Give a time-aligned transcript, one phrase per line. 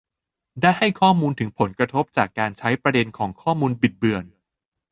[0.61, 4.25] ได้ให้ข้อมูลถึงผลกระทบจากการใช้ประเด็นของข้อมูลบิดเบือน